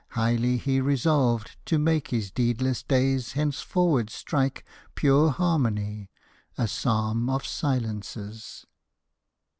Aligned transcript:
Highly 0.17 0.57
he 0.57 0.81
resolved 0.81 1.57
To 1.67 1.77
make 1.77 2.07
his 2.07 2.31
deedless 2.31 2.81
days 2.81 3.33
henceforward 3.33 4.09
strike 4.09 4.65
Pure 4.95 5.33
harmony 5.33 6.09
a 6.57 6.67
psalm 6.67 7.29
of 7.29 7.45
silences. 7.45 8.65